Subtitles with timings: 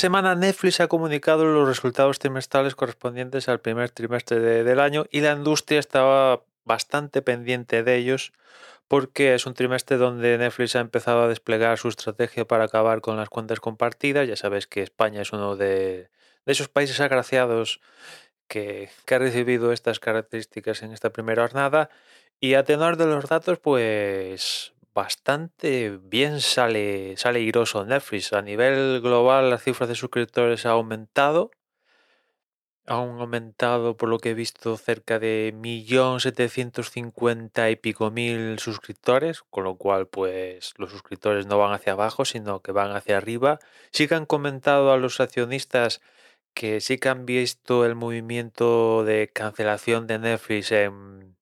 [0.00, 5.32] Semana Netflix ha comunicado los resultados trimestrales correspondientes al primer trimestre del año y la
[5.32, 8.32] industria estaba bastante pendiente de ellos
[8.88, 13.18] porque es un trimestre donde Netflix ha empezado a desplegar su estrategia para acabar con
[13.18, 14.26] las cuentas compartidas.
[14.26, 16.08] Ya sabes que España es uno de,
[16.46, 17.82] esos países agraciados
[18.48, 21.90] que, que, ha recibido estas características en esta primera jornada.
[22.40, 28.32] Y a tenor de los datos, pues bastante bien sale, sale iroso Netflix.
[28.32, 31.50] A nivel global, las cifras de suscriptores ha aumentado.
[32.86, 39.64] Han aumentado, por lo que he visto, cerca de 1.750.000 y pico mil suscriptores, con
[39.64, 43.60] lo cual, pues los suscriptores no van hacia abajo, sino que van hacia arriba.
[43.92, 46.00] Sí que han comentado a los accionistas
[46.54, 51.36] que sí que han visto el movimiento de cancelación de Netflix en,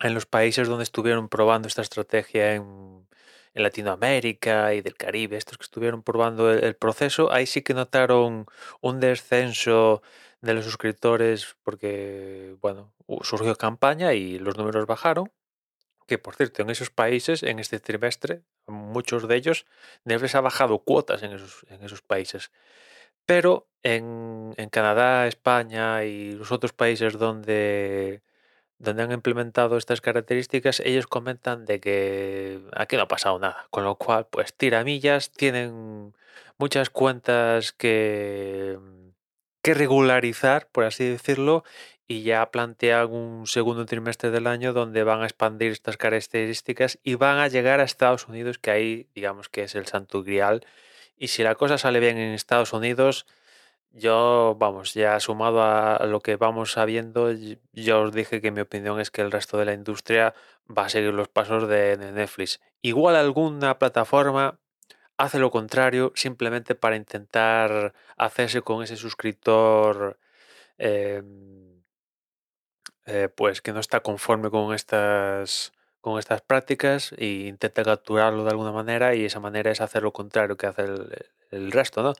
[0.00, 3.08] en los países donde estuvieron probando esta estrategia en,
[3.52, 8.46] Latinoamérica y del Caribe, estos que estuvieron probando el, proceso, ahí sí que notaron
[8.80, 10.02] un descenso
[10.40, 12.92] de los suscriptores porque, bueno,
[13.22, 15.32] surgió campaña y los números bajaron.
[16.06, 19.66] Que por cierto, en esos países, en este trimestre, muchos de ellos,
[20.04, 22.52] Netflix ha bajado cuotas en esos, países.
[23.26, 28.22] Pero en Canadá, España y los otros países donde
[28.80, 33.84] donde han implementado estas características, ellos comentan de que aquí no ha pasado nada, con
[33.84, 36.14] lo cual, pues tiramillas, tienen
[36.56, 38.78] muchas cuentas que,
[39.62, 41.62] que regularizar, por así decirlo,
[42.08, 47.14] y ya plantean un segundo trimestre del año donde van a expandir estas características y
[47.14, 50.66] van a llegar a Estados Unidos, que ahí digamos que es el santo grial.
[51.18, 53.26] Y si la cosa sale bien en Estados Unidos,
[53.92, 57.30] yo, vamos, ya sumado a lo que vamos sabiendo,
[57.72, 60.34] yo os dije que mi opinión es que el resto de la industria
[60.76, 62.60] va a seguir los pasos de, Netflix.
[62.82, 64.58] Igual alguna plataforma
[65.16, 70.18] hace lo contrario simplemente para intentar hacerse con ese suscriptor
[70.78, 71.82] em,
[73.06, 78.50] eh, pues que no está conforme con estas con estas prácticas e intenta capturarlo de
[78.50, 82.14] alguna manera y esa manera es hacer lo contrario que hace el, el resto, ¿no?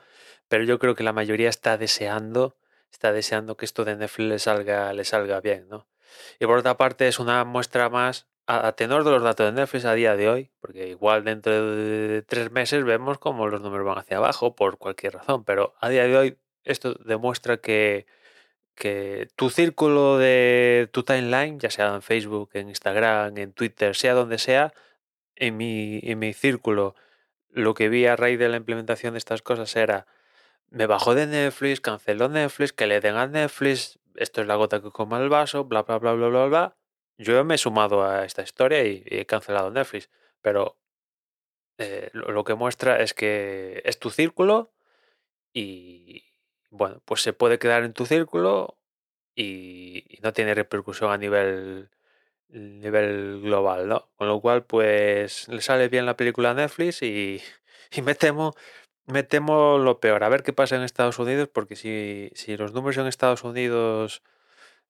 [0.49, 2.57] Pero yo creo que la mayoría está deseando,
[2.93, 5.87] está deseando que esto de Netflix le salga, le salga bien, ¿no?
[6.39, 9.85] Y por otra parte es una muestra más a, tenor de los datos de Netflix
[9.85, 13.99] a día de hoy, porque igual dentro de tres meses vemos cómo los números van
[13.99, 18.07] hacia abajo por cualquier razón, pero a día de hoy esto demuestra que,
[18.75, 24.15] que tu círculo de tu timeline, ya sea en Facebook, en Instagram, en Twitter, sea
[24.15, 24.73] donde sea,
[25.37, 26.95] en mi, en mi círculo
[27.53, 30.07] lo que vi a raíz de la implementación de estas cosas era,
[30.71, 34.81] me bajó de Netflix, canceló Netflix, que le den a Netflix, esto es la gota
[34.81, 36.77] que coma el vaso, bla, bla, bla, bla, bla, bla.
[37.19, 40.79] Yo me he sumado a esta historia y, he cancelado Netflix, pero
[41.79, 44.73] eh, lo, que muestra es que es tu círculo
[45.53, 46.25] y,
[46.71, 48.79] bueno, pues se puede quedar en tu círculo
[49.35, 51.91] y no tiene repercusión a nivel
[52.53, 54.09] nivel global, ¿no?
[54.17, 57.41] Con lo cual, pues le sale bien la película a Netflix y,
[58.19, 58.55] temo,
[59.07, 60.25] me temo lo peor.
[60.25, 64.23] A ver qué pasa en Estados Unidos, porque si, si los números en Estados Unidos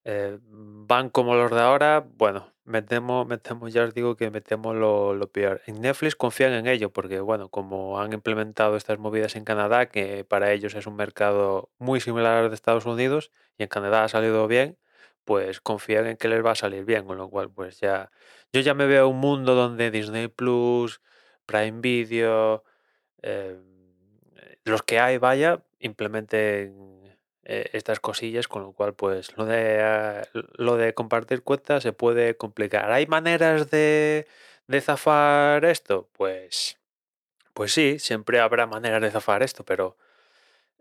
[0.03, 3.27] eh, van como los de ahora, bueno, me temo,
[3.69, 5.61] ya os digo que me temo lo, lo, peor.
[5.67, 10.23] En Netflix confían en ello, porque bueno, como han implementado estas movidas en Canadá, que
[10.25, 14.09] para ellos es un mercado muy similar al de Estados Unidos, y en Canadá ha
[14.09, 14.77] salido bien,
[15.23, 18.11] pues confían en que les va a salir bien, con lo cual pues ya
[18.53, 21.01] yo ya me veo un mundo donde Disney Plus,
[21.45, 22.63] Prime Video,
[23.21, 23.63] em,
[24.65, 26.91] los que hay, vaya, implementen
[27.43, 31.93] eh, estas cosillas, con lo cual pues lo de, ah, lo de compartir cuentas se
[31.93, 32.91] puede complicar.
[32.91, 34.27] ¿Hay maneras de,
[34.67, 36.09] de zafar esto?
[36.13, 36.77] Pues,
[37.53, 39.97] pues sí, siempre habrá maneras de zafar esto, pero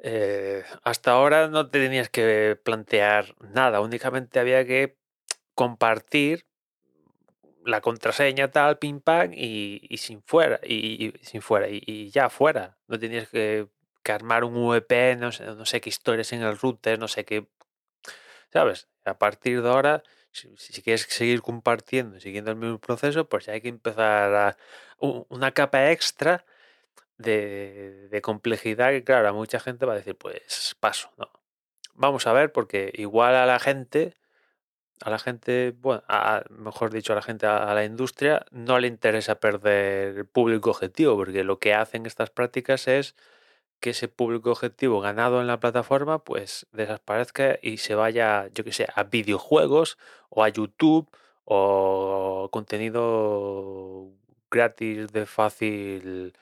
[0.03, 4.97] eh, hasta ahora no tenías que plantear nada, únicamente había que
[5.55, 6.47] compartir
[7.65, 12.79] la contraseña tal, pim pam, y, sin fuera, y, sin fuera, y, ya fuera.
[12.89, 13.69] No tenías que,
[14.09, 17.47] armar un VPN, no sé, no sé qué historias en el router, no sé qué.
[18.53, 18.89] ¿Sabes?
[19.05, 20.49] A partir de ahora, si,
[20.83, 24.57] quieres seguir compartiendo, siguiendo el mismo proceso, pues ya hay que empezar a
[24.99, 26.45] una capa extra
[27.21, 31.31] de, complejidad que, claro, a mucha gente va a decir, pues paso, ¿no?
[31.95, 34.15] Vamos a ver, porque igual a la gente,
[35.03, 36.03] a la gente, bueno,
[36.51, 41.45] mejor dicho, a la gente, a, la industria, no le interesa perder público objetivo, porque
[41.45, 43.17] lo que hacen estas prácticas es
[43.81, 48.73] que ese público objetivo ganado en la plataforma, pues desaparezca y se vaya, yo que
[48.73, 49.99] sé, a videojuegos
[50.31, 51.11] o a YouTube
[51.45, 54.11] o contenido
[54.51, 56.35] gratis de fácil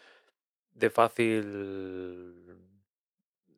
[0.78, 2.44] de fácil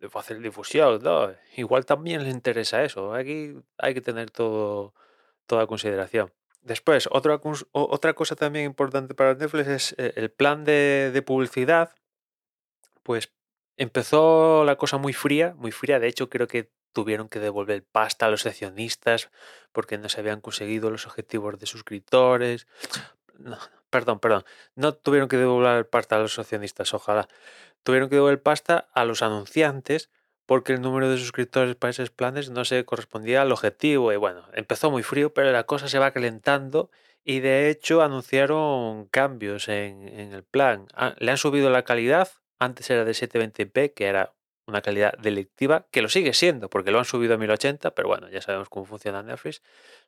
[0.00, 1.30] de fácil difusión, ¿no?
[1.56, 3.12] Igual también les interesa eso.
[3.12, 4.94] Aquí hay que tener todo,
[5.46, 6.32] toda consideración.
[6.62, 7.40] Después, otra,
[7.72, 11.94] otra cosa también importante para Netflix es eh, el plan de, de publicidad.
[13.02, 13.32] Pues
[13.76, 15.98] empezó la cosa muy fría, muy fría.
[15.98, 19.30] De hecho, creo que tuvieron que devolver pasta a los accionistas
[19.72, 22.66] porque no se habían conseguido los objetivos de suscriptores.
[23.38, 23.58] No,
[23.90, 24.44] perdón, perdón.
[24.74, 27.28] No tuvieron que devolver pasta a los accionistas, ojalá.
[27.82, 30.10] Tuvieron que devolver pasta a los anunciantes
[30.46, 34.12] porque el número de suscriptores para esos planes no se correspondía al objetivo.
[34.12, 36.90] Y bueno, empezó muy frío, pero la cosa se va calentando
[37.24, 40.88] y de hecho anunciaron cambios en, el plan.
[40.94, 42.28] Ah, le han subido la calidad.
[42.58, 44.32] Antes era de 720p, que era
[44.70, 48.28] una calidad delictiva, que lo sigue siendo, porque lo han subido a 1080, pero bueno,
[48.30, 49.62] ya sabemos cómo funciona Netflix.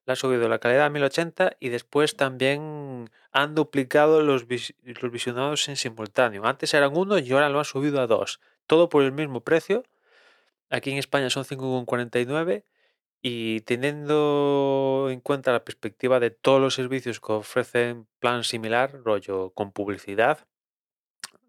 [0.07, 5.69] Le han subido la calidad a 1080 y después también han duplicado los, los visionados
[5.69, 6.47] en simultáneo.
[6.47, 8.41] Antes eran uno y ahora lo han subido a dos.
[8.67, 9.85] Todo por el mismo precio.
[10.71, 12.65] Aquí en España son 5,49
[13.21, 19.51] y teniendo en cuenta la perspectiva de todos los servicios que ofrecen plan similar, rollo
[19.51, 20.47] con publicidad,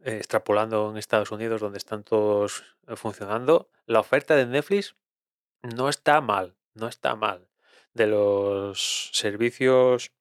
[0.03, 4.95] eh, extrapolando en Estados Unidos donde están todos eh, funcionando, la oferta de Netflix
[5.61, 7.47] no está mal, no está mal.
[7.93, 10.11] De los servicios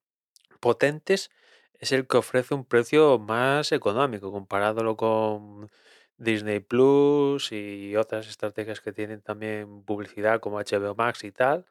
[0.59, 1.31] potentes
[1.73, 5.69] es el que ofrece un precio más económico comparándolo con
[6.17, 11.65] Disney Plus y otras estrategias que tienen también publicidad como HBO Max y tal.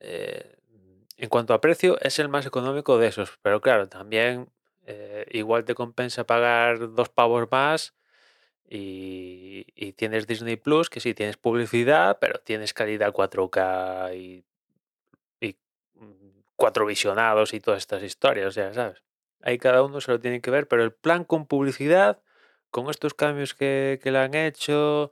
[0.00, 0.56] Eh,
[1.16, 4.48] en cuanto a precio, es el más económico de esos, pero claro, también
[4.86, 7.94] eh, igual te compensa pagar dos pavos más
[8.68, 14.44] y, tienes Disney Plus, que sí tienes publicidad, pero tienes calidad 4K y,
[15.40, 15.56] y
[15.94, 19.02] mm, cuatro visionados y todas estas historias, o sea, ¿sabes?
[19.42, 22.22] Ahí cada uno se lo tiene que ver, pero el plan con publicidad,
[22.70, 25.10] con estos cambios que, que le han hecho,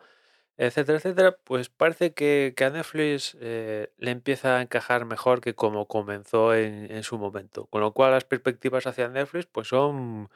[0.61, 5.55] etcétera, etcétera, pues parece que, que a Netflix eh, le empieza a encajar mejor que
[5.55, 7.65] como comenzó en, en su momento.
[7.67, 10.29] Con lo cual las perspectivas hacia Netflix pues son,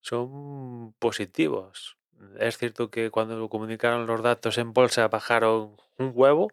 [0.00, 1.98] son positivos.
[2.38, 6.52] Es cierto que cuando comunicaron los datos en bolsa bajaron un huevo,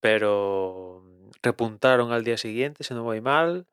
[0.00, 1.02] pero
[1.42, 3.66] repuntaron al día siguiente, si no voy mal,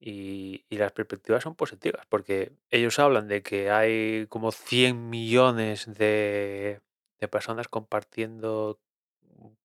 [0.00, 5.86] y, y las perspectivas son positivas, porque ellos hablan de que hay como 100 millones
[5.94, 6.80] de,
[7.20, 8.80] de personas compartiendo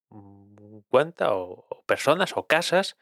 [0.10, 2.98] mm, cuenta o, personas o casas,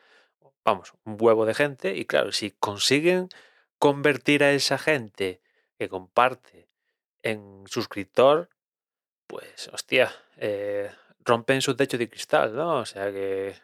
[0.66, 3.30] vamos, un huevo de gente, y claro, si consiguen
[3.80, 5.42] convertir a esa gente
[5.78, 6.70] que comparte
[7.24, 8.50] en suscriptor,
[9.28, 10.92] pues hostia, eh,
[11.22, 12.78] rompen su techo de cristal, ¿no?
[12.80, 13.56] O sea que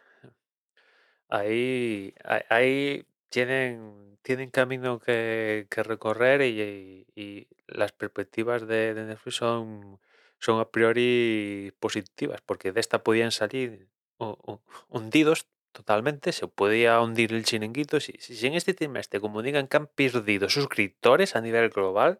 [1.28, 2.14] ahí,
[2.48, 10.00] ahí- tienen, tienen camino que, recorrer y, y las perspectivas de, de Netflix son,
[10.38, 13.88] son a priori positivas, porque de esta podían salir
[14.18, 18.00] hu- hu- hundidos totalmente, se podía hundir el chiringuito.
[18.00, 22.18] Si, si en este trimestre comunican que han perdido suscriptores a nivel global,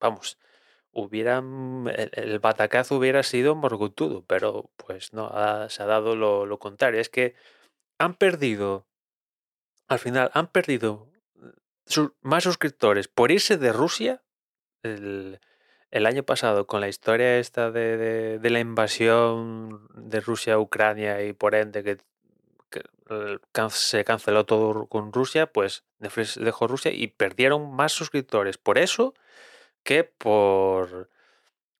[0.00, 0.38] vamos,
[0.92, 5.30] hubieran, el, batacazo hubiera sido morgutudo, pero pues no,
[5.68, 7.00] se ha dado lo, contrario.
[7.00, 7.34] Es que
[7.98, 8.86] han perdido,
[9.88, 11.10] al final, han perdido
[11.86, 14.22] su- más suscriptores por irse de Rusia
[14.82, 15.40] el,
[15.94, 17.96] el año pasado con la historia esta de,
[18.40, 21.98] de- la invasión de Rusia a Ucrania y por ende que,
[23.70, 29.14] se canceló todo con Rusia, pues dejó Rusia y perdieron más suscriptores por eso
[29.84, 31.10] que por,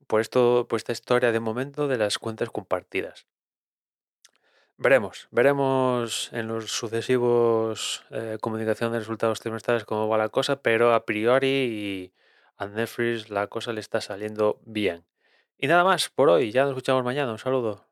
[0.06, 3.26] por esto, por esta historia de momento de las cuentas compartidas.
[4.76, 10.94] Veremos, veremos en los sucesivos eh, comunicación de resultados trimestrales cómo va la cosa, pero
[10.94, 12.23] a priori y
[12.56, 15.04] a Netflix la cosa le está saliendo bien.
[15.58, 17.86] Y nada más por hoy, ya nos escuchamos mañana, un saludo.